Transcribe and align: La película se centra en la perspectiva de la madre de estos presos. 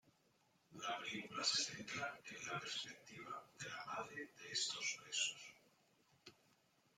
La 0.71 0.97
película 0.97 1.43
se 1.43 1.63
centra 1.63 2.19
en 2.25 2.47
la 2.47 2.59
perspectiva 2.59 3.45
de 3.59 3.69
la 3.69 3.85
madre 3.85 4.31
de 4.35 4.51
estos 4.51 4.97
presos. 5.03 5.53